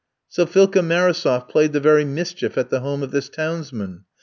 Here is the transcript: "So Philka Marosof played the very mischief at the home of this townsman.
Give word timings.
"So 0.27 0.47
Philka 0.47 0.79
Marosof 0.83 1.47
played 1.47 1.73
the 1.73 1.79
very 1.79 2.05
mischief 2.05 2.57
at 2.57 2.71
the 2.71 2.79
home 2.79 3.03
of 3.03 3.11
this 3.11 3.29
townsman. 3.29 4.05